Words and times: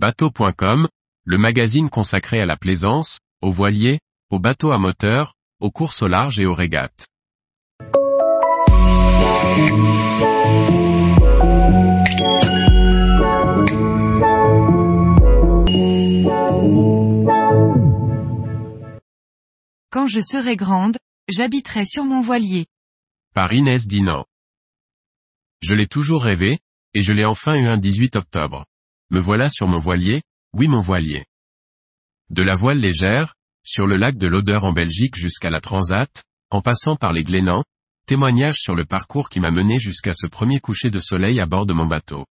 Bateau.com, 0.00 0.86
le 1.24 1.38
magazine 1.38 1.90
consacré 1.90 2.38
à 2.38 2.46
la 2.46 2.56
plaisance, 2.56 3.18
aux 3.42 3.50
voiliers, 3.50 3.98
aux 4.30 4.38
bateaux 4.38 4.70
à 4.70 4.78
moteur, 4.78 5.34
aux 5.58 5.72
courses 5.72 6.02
au 6.02 6.06
large 6.06 6.38
et 6.38 6.46
aux 6.46 6.54
régates. 6.54 7.08
Quand 19.90 20.06
je 20.06 20.20
serai 20.20 20.54
grande, 20.54 20.96
j'habiterai 21.26 21.86
sur 21.86 22.04
mon 22.04 22.20
voilier. 22.20 22.66
Par 23.34 23.52
Inès 23.52 23.88
Dinan. 23.88 24.26
Je 25.60 25.74
l'ai 25.74 25.88
toujours 25.88 26.22
rêvé, 26.22 26.60
et 26.94 27.02
je 27.02 27.12
l'ai 27.12 27.24
enfin 27.24 27.56
eu 27.56 27.66
un 27.66 27.78
18 27.78 28.14
octobre. 28.14 28.64
Me 29.10 29.20
voilà 29.20 29.48
sur 29.48 29.66
mon 29.66 29.78
voilier, 29.78 30.22
oui 30.52 30.68
mon 30.68 30.80
voilier. 30.80 31.24
De 32.30 32.42
la 32.42 32.54
voile 32.54 32.78
légère, 32.78 33.34
sur 33.64 33.86
le 33.86 33.96
lac 33.96 34.16
de 34.18 34.26
l'Odeur 34.26 34.64
en 34.64 34.72
Belgique 34.72 35.16
jusqu'à 35.16 35.50
la 35.50 35.60
Transat, 35.60 36.24
en 36.50 36.60
passant 36.60 36.96
par 36.96 37.12
les 37.12 37.24
Glénans, 37.24 37.64
témoignage 38.06 38.56
sur 38.58 38.74
le 38.74 38.84
parcours 38.84 39.28
qui 39.28 39.40
m'a 39.40 39.50
mené 39.50 39.78
jusqu'à 39.78 40.12
ce 40.14 40.26
premier 40.26 40.60
coucher 40.60 40.90
de 40.90 40.98
soleil 40.98 41.40
à 41.40 41.46
bord 41.46 41.66
de 41.66 41.72
mon 41.72 41.86
bateau. 41.86 42.26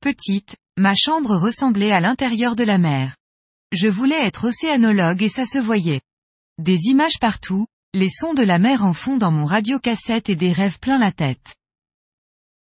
Petite, 0.00 0.56
ma 0.76 0.94
chambre 0.94 1.36
ressemblait 1.36 1.92
à 1.92 2.00
l'intérieur 2.00 2.56
de 2.56 2.64
la 2.64 2.78
mer. 2.78 3.16
Je 3.72 3.88
voulais 3.88 4.26
être 4.26 4.48
océanologue 4.48 5.22
et 5.22 5.28
ça 5.28 5.44
se 5.44 5.58
voyait. 5.58 6.02
Des 6.58 6.78
images 6.86 7.18
partout, 7.20 7.66
les 7.94 8.10
sons 8.10 8.34
de 8.34 8.42
la 8.42 8.58
mer 8.58 8.84
en 8.84 8.92
fond 8.92 9.16
dans 9.16 9.32
mon 9.32 9.44
radiocassette 9.44 10.30
et 10.30 10.36
des 10.36 10.52
rêves 10.52 10.78
plein 10.78 10.98
la 10.98 11.12
tête. 11.12 11.56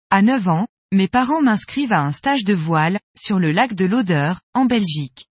À 0.10 0.22
9 0.22 0.48
ans, 0.48 0.68
mes 0.94 1.10
parents 1.10 1.42
m'inscrivent 1.42 1.92
à 1.92 2.02
un 2.02 2.14
stage 2.14 2.46
de 2.46 2.54
voile, 2.54 3.00
sur 3.18 3.40
le 3.40 3.52
lac 3.52 3.74
de 3.74 3.86
l'Odeur, 3.86 4.40
en 4.54 4.64
Belgique. 4.66 5.28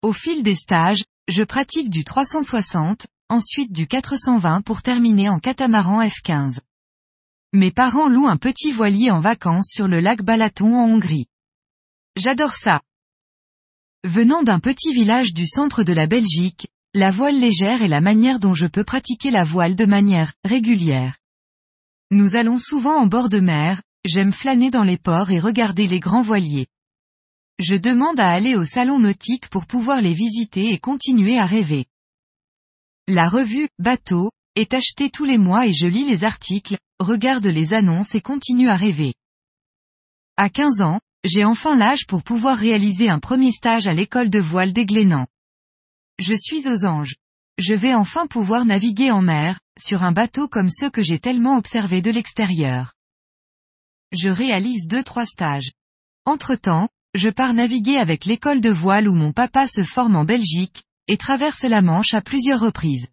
Au 0.00 0.14
fil 0.14 0.42
des 0.42 0.54
stages, 0.54 1.04
je 1.28 1.42
pratique 1.42 1.90
du 1.90 2.04
360, 2.04 3.06
ensuite 3.28 3.70
du 3.70 3.86
420 3.86 4.62
pour 4.62 4.80
terminer 4.80 5.28
en 5.28 5.40
catamaran 5.40 6.02
F15. 6.02 6.58
Mes 7.52 7.70
parents 7.70 8.08
louent 8.08 8.28
un 8.28 8.38
petit 8.38 8.72
voilier 8.72 9.10
en 9.10 9.20
vacances 9.20 9.68
sur 9.70 9.88
le 9.88 10.00
lac 10.00 10.22
Balaton 10.22 10.74
en 10.74 10.86
Hongrie. 10.86 11.26
J'adore 12.16 12.54
ça. 12.54 12.80
Venant 14.04 14.42
d'un 14.42 14.58
petit 14.58 14.94
village 14.94 15.34
du 15.34 15.46
centre 15.46 15.82
de 15.82 15.92
la 15.92 16.06
Belgique, 16.06 16.68
la 16.94 17.10
voile 17.10 17.38
légère 17.38 17.82
est 17.82 17.88
la 17.88 18.00
manière 18.00 18.38
dont 18.38 18.54
je 18.54 18.66
peux 18.66 18.84
pratiquer 18.84 19.30
la 19.30 19.44
voile 19.44 19.76
de 19.76 19.84
manière 19.84 20.32
régulière. 20.44 21.18
Nous 22.10 22.36
allons 22.36 22.58
souvent 22.58 22.96
en 22.96 23.06
bord 23.06 23.28
de 23.28 23.38
mer, 23.38 23.82
j'aime 24.04 24.32
flâner 24.32 24.70
dans 24.70 24.82
les 24.82 24.98
ports 24.98 25.30
et 25.30 25.38
regarder 25.38 25.86
les 25.86 26.00
grands 26.00 26.22
voiliers. 26.22 26.66
Je 27.58 27.76
demande 27.76 28.18
à 28.18 28.28
aller 28.28 28.56
au 28.56 28.64
salon 28.64 28.98
nautique 28.98 29.48
pour 29.48 29.66
pouvoir 29.66 30.00
les 30.00 30.14
visiter 30.14 30.72
et 30.72 30.78
continuer 30.78 31.38
à 31.38 31.46
rêver. 31.46 31.86
La 33.06 33.28
revue 33.28 33.68
Bateau 33.78 34.30
est 34.56 34.74
achetée 34.74 35.10
tous 35.10 35.24
les 35.24 35.38
mois 35.38 35.66
et 35.66 35.72
je 35.72 35.86
lis 35.86 36.04
les 36.04 36.24
articles, 36.24 36.78
regarde 36.98 37.46
les 37.46 37.74
annonces 37.74 38.14
et 38.14 38.20
continue 38.20 38.68
à 38.68 38.76
rêver. 38.76 39.14
À 40.36 40.48
15 40.48 40.80
ans, 40.80 41.00
j'ai 41.24 41.44
enfin 41.44 41.76
l'âge 41.76 42.06
pour 42.06 42.22
pouvoir 42.22 42.56
réaliser 42.56 43.08
un 43.08 43.20
premier 43.20 43.52
stage 43.52 43.86
à 43.86 43.94
l'école 43.94 44.30
de 44.30 44.40
voile 44.40 44.72
des 44.72 44.86
Glénans. 44.86 45.28
Je 46.18 46.34
suis 46.34 46.68
aux 46.68 46.84
anges. 46.84 47.14
Je 47.58 47.74
vais 47.74 47.94
enfin 47.94 48.26
pouvoir 48.26 48.64
naviguer 48.64 49.10
en 49.10 49.22
mer, 49.22 49.60
sur 49.78 50.02
un 50.02 50.12
bateau 50.12 50.48
comme 50.48 50.70
ceux 50.70 50.90
que 50.90 51.02
j'ai 51.02 51.18
tellement 51.18 51.56
observés 51.56 52.02
de 52.02 52.10
l'extérieur. 52.10 52.92
Je 54.12 54.28
réalise 54.28 54.86
deux 54.86 55.02
trois 55.02 55.26
stages. 55.26 55.72
Entre-temps, 56.26 56.88
je 57.14 57.30
pars 57.30 57.54
naviguer 57.54 57.96
avec 57.96 58.24
l'école 58.24 58.60
de 58.60 58.70
voile 58.70 59.08
où 59.08 59.14
mon 59.14 59.32
papa 59.32 59.66
se 59.66 59.82
forme 59.82 60.16
en 60.16 60.24
Belgique, 60.24 60.84
et 61.08 61.16
traverse 61.16 61.64
la 61.64 61.82
Manche 61.82 62.14
à 62.14 62.22
plusieurs 62.22 62.60
reprises. 62.60 63.08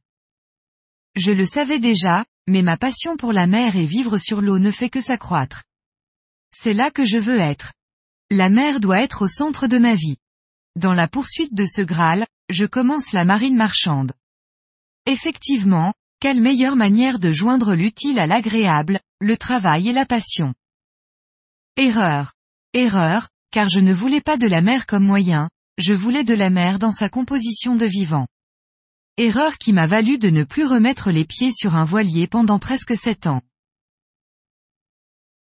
Je 1.16 1.32
le 1.32 1.46
savais 1.46 1.80
déjà, 1.80 2.26
mais 2.48 2.62
ma 2.62 2.78
passion 2.78 3.18
pour 3.18 3.34
la 3.34 3.48
mer 3.48 3.76
et 3.76 3.86
vivre 3.86 4.18
sur 4.18 4.42
l'eau 4.42 4.60
ne 4.60 4.72
fait 4.72 4.90
que 4.90 5.02
s'accroître. 5.02 5.64
C'est 6.56 6.74
là 6.74 6.92
que 6.92 7.06
je 7.06 7.18
veux 7.18 7.40
être. 7.40 7.74
La 8.30 8.50
mer 8.50 8.80
doit 8.80 9.02
être 9.02 9.24
au 9.24 9.28
centre 9.28 9.68
de 9.68 9.78
ma 9.78 9.96
vie. 9.96 10.18
Dans 10.76 10.94
la 10.94 11.08
poursuite 11.08 11.54
de 11.54 11.66
ce 11.66 11.82
Graal, 11.82 12.26
je 12.50 12.66
commence 12.66 13.12
la 13.12 13.26
marine 13.26 13.56
marchande. 13.56 14.14
Effectivement, 15.06 15.94
quelle 16.20 16.42
meilleure 16.42 16.76
manière 16.76 17.20
de 17.20 17.32
joindre 17.32 17.74
l'utile 17.74 18.20
à 18.20 18.28
l'agréable, 18.28 19.00
le 19.20 19.38
travail 19.38 19.90
et 19.90 19.94
la 19.94 20.06
passion. 20.06 20.54
Erreur. 21.82 22.34
Erreur, 22.74 23.30
car 23.52 23.70
je 23.70 23.80
ne 23.80 23.94
voulais 23.94 24.20
pas 24.20 24.36
de 24.36 24.48
la 24.48 24.60
mer 24.60 24.86
comme 24.86 25.06
moyen, 25.06 25.50
je 25.78 25.94
voulais 25.94 26.26
de 26.26 26.34
la 26.34 26.50
mer 26.50 26.78
dans 26.78 26.92
sa 26.92 27.08
composition 27.08 27.78
de 27.78 27.86
vivant. 27.86 28.28
Erreur 29.16 29.58
qui 29.58 29.72
m'a 29.72 29.88
valu 29.88 30.18
de 30.18 30.30
ne 30.30 30.44
plus 30.44 30.66
remettre 30.66 31.10
les 31.10 31.24
pieds 31.24 31.54
sur 31.54 31.78
un 31.78 31.86
voilier 31.86 32.28
pendant 32.28 32.60
presque 32.60 32.98
sept 32.98 33.28
ans. 33.28 33.42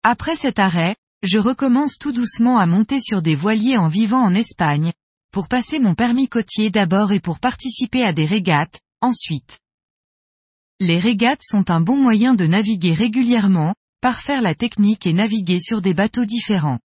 Après 0.05 0.37
cet 0.37 0.61
arrêt, 0.61 0.94
je 1.25 1.41
recommence 1.41 1.99
tout 1.99 2.12
doucement 2.12 2.56
à 2.56 2.66
monter 2.66 3.00
sur 3.00 3.21
des 3.21 3.34
voiliers 3.34 3.77
en 3.77 3.88
vivant 3.88 4.22
en 4.22 4.32
Espagne, 4.32 4.93
pour 5.32 5.49
passer 5.49 5.81
mon 5.81 5.97
permis 5.97 6.28
côtier 6.28 6.71
d'abord 6.71 7.11
et 7.11 7.19
pour 7.19 7.41
participer 7.41 8.05
à 8.05 8.12
des 8.12 8.27
régates, 8.27 8.78
ensuite. 9.00 9.59
Les 10.78 11.00
régates 11.00 11.43
sont 11.43 11.69
un 11.72 11.81
bon 11.81 11.97
moyen 11.97 12.34
de 12.34 12.47
naviguer 12.47 12.94
régulièrement, 12.94 13.75
parfaire 14.02 14.42
la 14.42 14.56
technique 14.56 15.06
et 15.06 15.12
naviguer 15.12 15.60
sur 15.60 15.80
des 15.80 15.94
bateaux 15.94 16.24
différents. 16.24 16.80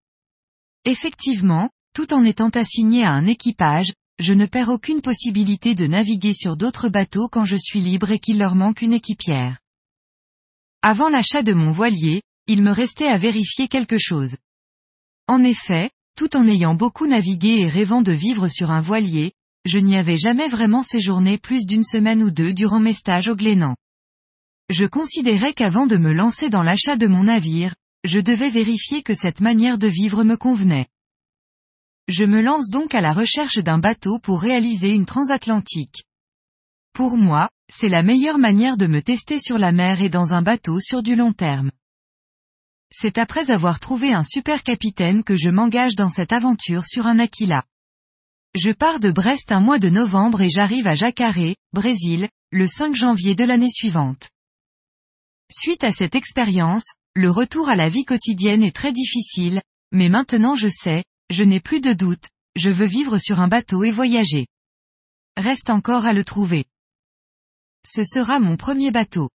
Effectivement, 0.86 1.72
tout 1.96 2.14
en 2.14 2.24
étant 2.24 2.50
assigné 2.50 3.04
à 3.04 3.12
un 3.12 3.26
équipage, 3.26 3.92
je 4.20 4.34
ne 4.34 4.46
perds 4.46 4.70
aucune 4.70 5.02
possibilité 5.02 5.74
de 5.74 5.88
naviguer 5.88 6.36
sur 6.36 6.58
d'autres 6.58 6.90
bateaux 6.90 7.28
quand 7.28 7.44
je 7.44 7.56
suis 7.56 7.82
libre 7.82 8.12
et 8.12 8.20
qu'il 8.20 8.38
leur 8.38 8.54
manque 8.54 8.84
une 8.84 8.94
équipière. 8.94 9.58
Avant 10.84 11.10
l'achat 11.10 11.42
de 11.42 11.54
mon 11.54 11.72
voilier, 11.72 12.22
il 12.46 12.62
me 12.62 12.70
restait 12.70 13.08
à 13.08 13.18
vérifier 13.18 13.68
quelque 13.68 13.98
chose. 13.98 14.38
En 15.28 15.44
effet, 15.44 15.90
tout 16.16 16.38
en 16.38 16.48
ayant 16.48 16.76
beaucoup 16.76 17.08
navigué 17.08 17.62
et 17.62 17.68
rêvant 17.68 18.04
de 18.04 18.12
vivre 18.14 18.48
sur 18.48 18.70
un 18.70 18.82
voilier, 18.82 19.34
je 19.66 19.80
n'y 19.80 19.98
avais 19.98 20.18
jamais 20.18 20.48
vraiment 20.48 20.84
séjourné 20.84 21.40
plus 21.40 21.66
d'une 21.66 21.84
semaine 21.84 22.22
ou 22.22 22.30
deux 22.30 22.54
durant 22.54 22.80
mes 22.80 22.94
stages 22.94 23.28
au 23.28 23.36
Glénan. 23.36 23.76
Je 24.70 24.86
considérais 24.86 25.54
qu'avant 25.54 25.88
de 25.88 25.96
me 25.96 26.12
lancer 26.12 26.50
dans 26.50 26.64
l'achat 26.64 26.98
de 26.98 27.08
mon 27.08 27.24
navire, 27.24 27.74
je 28.04 28.20
devais 28.20 28.50
vérifier 28.50 29.02
que 29.02 29.14
cette 29.14 29.40
manière 29.40 29.78
de 29.78 29.88
vivre 29.88 30.26
me 30.26 30.36
convenait. 30.36 30.88
Je 32.10 32.26
me 32.26 32.42
lance 32.42 32.70
donc 32.70 32.94
à 32.94 33.00
la 33.00 33.14
recherche 33.14 33.60
d'un 33.60 33.80
bateau 33.80 34.20
pour 34.20 34.42
réaliser 34.42 34.92
une 34.92 35.06
transatlantique. 35.06 36.04
Pour 36.94 37.16
moi, 37.16 37.50
c'est 37.70 37.88
la 37.88 38.04
meilleure 38.04 38.40
manière 38.40 38.76
de 38.76 38.88
me 38.88 39.02
tester 39.02 39.40
sur 39.40 39.58
la 39.58 39.72
mer 39.72 40.02
et 40.02 40.10
dans 40.10 40.34
un 40.34 40.42
bateau 40.42 40.82
sur 40.82 41.02
du 41.02 41.16
long 41.16 41.32
terme. 41.32 41.72
C'est 42.92 43.18
après 43.18 43.52
avoir 43.52 43.80
trouvé 43.80 44.14
un 44.14 44.24
super 44.24 44.64
capitaine 44.64 45.24
que 45.24 45.38
je 45.38 45.50
m'engage 45.50 45.96
dans 45.96 46.10
cette 46.10 46.34
aventure 46.34 46.84
sur 46.86 47.08
un 47.08 47.20
Aquila. 47.20 47.64
Je 48.54 48.72
pars 48.72 49.00
de 49.00 49.12
Brest 49.12 49.52
un 49.52 49.60
mois 49.62 49.80
de 49.80 49.90
novembre 49.90 50.42
et 50.42 50.50
j'arrive 50.50 50.88
à 50.88 50.96
Jacaré, 50.96 51.56
Brésil, 51.72 52.28
le 52.52 52.68
5 52.68 52.96
janvier 52.96 53.36
de 53.36 53.44
l'année 53.46 53.70
suivante. 53.70 54.30
Suite 55.52 55.84
à 55.84 55.92
cette 55.92 56.16
expérience, 56.16 56.96
le 57.16 57.32
retour 57.32 57.70
à 57.70 57.76
la 57.76 57.90
vie 57.90 58.06
quotidienne 58.06 58.64
est 58.64 58.76
très 58.76 58.92
difficile, 58.92 59.62
mais 59.92 60.10
maintenant 60.10 60.56
je 60.56 60.68
sais, 60.68 61.04
je 61.30 61.44
n'ai 61.44 61.60
plus 61.60 61.80
de 61.80 61.94
doute, 61.94 62.30
je 62.56 62.70
veux 62.70 62.86
vivre 62.86 63.18
sur 63.18 63.40
un 63.40 63.48
bateau 63.48 63.84
et 63.84 63.92
voyager. 63.92 64.48
Reste 65.38 65.70
encore 65.70 66.06
à 66.06 66.14
le 66.14 66.26
trouver. 66.26 66.66
Ce 67.86 68.04
sera 68.04 68.40
mon 68.40 68.58
premier 68.58 68.92
bateau. 68.92 69.30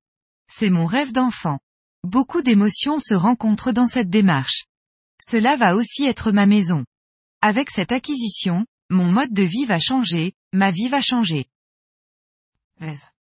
C'est 0.51 0.69
mon 0.69 0.85
rêve 0.85 1.13
d'enfant. 1.13 1.59
Beaucoup 2.05 2.43
d'émotions 2.43 2.99
se 2.99 3.15
rencontrent 3.15 3.73
dans 3.73 3.87
cette 3.87 4.11
démarche. 4.11 4.65
Cela 5.23 5.57
va 5.57 5.77
aussi 5.77 6.05
être 6.05 6.33
ma 6.33 6.47
maison. 6.47 6.85
Avec 7.41 7.71
cette 7.71 7.93
acquisition, 7.93 8.67
mon 8.91 9.11
mode 9.11 9.33
de 9.33 9.45
vie 9.45 9.65
va 9.65 9.79
changer, 9.79 10.35
ma 10.53 10.71
vie 10.73 10.89
va 10.89 11.01
changer. 11.01 11.47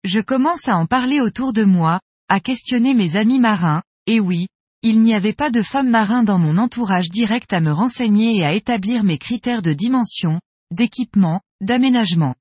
Je 0.05 0.21
commence 0.21 0.69
à 0.69 0.77
en 0.77 0.87
parler 0.87 1.21
autour 1.21 1.53
de 1.53 1.65
moi, 1.65 2.01
à 2.31 2.39
questionner 2.39 2.95
mes 2.95 3.17
amis 3.17 3.41
marins, 3.41 3.83
et 4.07 4.21
oui, 4.21 4.47
il 4.83 5.03
n'y 5.03 5.15
avait 5.15 5.35
pas 5.35 5.51
de 5.51 5.63
femmes 5.63 5.91
marins 5.91 6.23
dans 6.23 6.39
mon 6.39 6.59
entourage 6.59 7.11
direct 7.11 7.53
à 7.53 7.61
me 7.61 7.73
renseigner 7.73 8.37
et 8.37 8.45
à 8.45 8.55
établir 8.55 9.03
mes 9.03 9.19
critères 9.19 9.63
de 9.63 9.73
dimension, 9.73 10.41
d'équipement, 10.71 11.41
d'aménagement. 11.61 12.37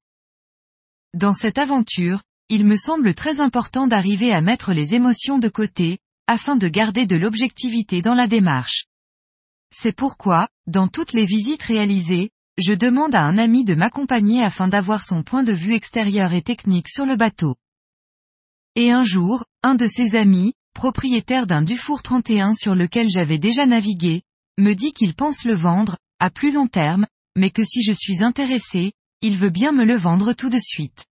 Dans 1.15 1.33
cette 1.33 1.57
aventure, 1.57 2.21
il 2.49 2.65
me 2.65 2.75
semble 2.75 3.15
très 3.15 3.41
important 3.41 3.87
d'arriver 3.87 4.31
à 4.31 4.41
mettre 4.41 4.73
les 4.73 4.93
émotions 4.93 5.39
de 5.39 5.49
côté, 5.49 5.97
afin 6.27 6.55
de 6.55 6.67
garder 6.67 7.07
de 7.07 7.15
l'objectivité 7.15 8.03
dans 8.03 8.13
la 8.13 8.27
démarche. 8.27 8.85
C'est 9.73 9.95
pourquoi, 9.95 10.49
dans 10.67 10.87
toutes 10.87 11.13
les 11.13 11.25
visites 11.25 11.63
réalisées, 11.63 12.29
je 12.59 12.73
demande 12.73 13.15
à 13.15 13.23
un 13.23 13.39
ami 13.39 13.65
de 13.65 13.73
m'accompagner 13.73 14.43
afin 14.43 14.67
d'avoir 14.67 15.01
son 15.03 15.23
point 15.23 15.41
de 15.41 15.53
vue 15.53 15.73
extérieur 15.73 16.33
et 16.33 16.43
technique 16.43 16.89
sur 16.89 17.07
le 17.07 17.15
bateau. 17.15 17.55
Et 18.75 18.91
un 18.91 19.03
jour, 19.03 19.45
un 19.61 19.75
de 19.75 19.87
ses 19.87 20.15
amis, 20.15 20.53
propriétaire 20.73 21.45
d'un 21.45 21.61
Dufour 21.61 22.01
31 22.01 22.53
sur 22.53 22.75
lequel 22.75 23.09
j'avais 23.09 23.39
déjà 23.39 23.65
navigué, 23.65 24.23
me 24.57 24.73
dit 24.73 24.93
qu'il 24.93 25.13
pense 25.13 25.43
le 25.43 25.53
vendre, 25.53 25.97
à 26.19 26.29
plus 26.29 26.51
long 26.51 26.67
terme, 26.67 27.05
mais 27.35 27.51
que 27.51 27.63
si 27.63 27.83
je 27.83 27.91
suis 27.91 28.23
intéressé, 28.23 28.93
il 29.21 29.35
veut 29.35 29.49
bien 29.49 29.73
me 29.73 29.83
le 29.83 29.95
vendre 29.95 30.31
tout 30.31 30.49
de 30.49 30.57
suite. 30.57 31.05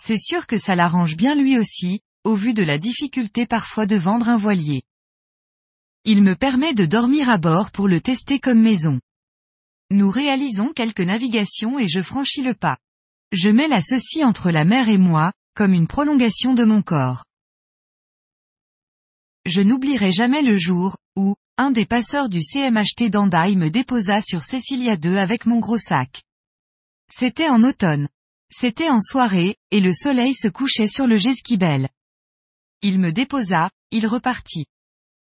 C'est 0.00 0.18
sûr 0.18 0.48
que 0.48 0.58
ça 0.58 0.74
l'arrange 0.74 1.16
bien 1.16 1.36
lui 1.36 1.56
aussi, 1.56 2.00
au 2.24 2.34
vu 2.34 2.52
de 2.52 2.64
la 2.64 2.78
difficulté 2.78 3.46
parfois 3.46 3.86
de 3.86 3.96
vendre 3.96 4.28
un 4.28 4.36
voilier. 4.36 4.82
Il 6.04 6.22
me 6.22 6.34
permet 6.34 6.74
de 6.74 6.84
dormir 6.84 7.28
à 7.28 7.38
bord 7.38 7.70
pour 7.70 7.86
le 7.86 8.00
tester 8.00 8.40
comme 8.40 8.60
maison. 8.60 9.00
Nous 9.92 10.10
réalisons 10.10 10.72
quelques 10.72 11.00
navigations 11.00 11.78
et 11.78 11.88
je 11.88 12.02
franchis 12.02 12.42
le 12.42 12.54
pas. 12.54 12.78
Je 13.30 13.50
mets 13.50 13.68
la 13.68 13.80
ceci 13.80 14.24
entre 14.24 14.50
la 14.50 14.64
mer 14.64 14.88
et 14.88 14.98
moi, 14.98 15.32
comme 15.54 15.74
une 15.74 15.86
prolongation 15.86 16.54
de 16.54 16.64
mon 16.64 16.82
corps. 16.82 17.24
Je 19.44 19.60
n'oublierai 19.60 20.12
jamais 20.12 20.42
le 20.42 20.56
jour, 20.56 20.96
où, 21.16 21.34
un 21.56 21.72
des 21.72 21.84
passeurs 21.84 22.28
du 22.28 22.40
CMHT 22.42 23.10
d'Andaï 23.10 23.56
me 23.56 23.70
déposa 23.70 24.20
sur 24.20 24.42
Cecilia 24.42 24.96
2 24.96 25.16
avec 25.16 25.46
mon 25.46 25.58
gros 25.58 25.78
sac. 25.78 26.22
C'était 27.12 27.48
en 27.48 27.62
automne. 27.64 28.08
C'était 28.50 28.88
en 28.88 29.00
soirée, 29.00 29.56
et 29.70 29.80
le 29.80 29.92
soleil 29.92 30.34
se 30.34 30.48
couchait 30.48 30.86
sur 30.86 31.06
le 31.06 31.16
Jesquibel. 31.16 31.88
Il 32.82 32.98
me 32.98 33.10
déposa, 33.10 33.70
il 33.90 34.06
repartit. 34.06 34.66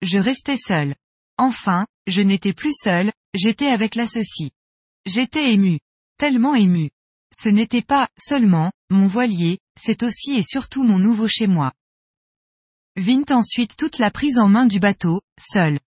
Je 0.01 0.17
restais 0.17 0.57
seul. 0.57 0.95
Enfin, 1.37 1.87
je 2.07 2.21
n'étais 2.21 2.53
plus 2.53 2.73
seul, 2.73 3.11
j'étais 3.33 3.67
avec 3.67 3.95
la 3.95 4.07
ceci. 4.07 4.51
J'étais 5.05 5.53
ému. 5.53 5.79
Tellement 6.17 6.55
ému. 6.55 6.89
Ce 7.33 7.47
n'était 7.47 7.81
pas, 7.81 8.09
seulement, 8.17 8.71
mon 8.89 9.07
voilier, 9.07 9.59
c'est 9.79 10.03
aussi 10.03 10.31
et 10.35 10.43
surtout 10.43 10.83
mon 10.83 10.99
nouveau 10.99 11.27
chez 11.27 11.47
moi. 11.47 11.73
Vint 12.97 13.25
ensuite 13.29 13.77
toute 13.77 13.97
la 13.99 14.11
prise 14.11 14.37
en 14.37 14.49
main 14.49 14.65
du 14.65 14.79
bateau, 14.79 15.21
seul. 15.39 15.79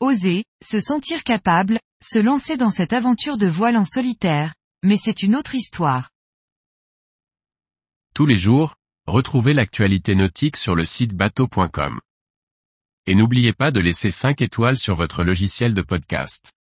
Oser, 0.00 0.44
se 0.62 0.80
sentir 0.80 1.22
capable, 1.22 1.78
se 2.02 2.18
lancer 2.18 2.56
dans 2.56 2.70
cette 2.70 2.92
aventure 2.92 3.36
de 3.36 3.46
voile 3.46 3.76
en 3.76 3.84
solitaire, 3.84 4.54
mais 4.82 4.96
c'est 4.96 5.22
une 5.22 5.36
autre 5.36 5.54
histoire. 5.54 6.10
Tous 8.14 8.26
les 8.26 8.38
jours, 8.38 8.76
retrouvez 9.06 9.52
l'actualité 9.52 10.14
nautique 10.14 10.56
sur 10.56 10.74
le 10.74 10.84
site 10.84 11.12
bateau.com. 11.12 12.00
Et 13.06 13.14
n'oubliez 13.14 13.52
pas 13.52 13.70
de 13.70 13.80
laisser 13.80 14.10
5 14.10 14.40
étoiles 14.40 14.78
sur 14.78 14.94
votre 14.94 15.24
logiciel 15.24 15.74
de 15.74 15.82
podcast. 15.82 16.53